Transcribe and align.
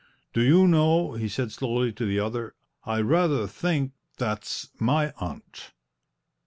"Do 0.33 0.41
you 0.41 0.67
know," 0.67 1.11
he 1.13 1.27
said 1.29 1.51
slowly 1.51 1.93
to 1.93 2.05
the 2.07 2.19
other, 2.19 2.55
"I 2.85 3.01
rather 3.01 3.45
think 3.45 3.91
that's 4.17 4.69
my 4.79 5.13
aunt!" 5.19 5.73